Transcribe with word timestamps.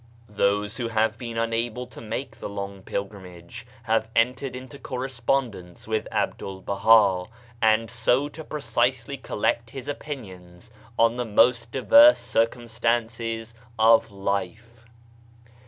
Those 0.29 0.77
who 0.77 0.87
have 0.87 1.19
been 1.19 1.37
unable 1.37 1.85
to 1.85 2.01
make 2.01 2.39
the 2.39 2.49
long 2.49 2.81
pilgrimage 2.81 3.67
have 3.83 4.09
entered 4.15 4.55
into 4.55 4.79
correspondence 4.79 5.87
with 5.87 6.07
'Abdu'1 6.11 6.65
Baha, 6.65 7.29
and 7.61 7.91
so 7.91 8.27
to 8.27 8.43
precisely 8.43 9.15
collect 9.15 9.69
his 9.69 9.87
opinions 9.87 10.71
on 10.97 11.17
the 11.17 11.25
most 11.25 11.71
diverse 11.71 12.17
circumstances 12.17 13.53
of 13.77 14.09
life. 14.11 14.85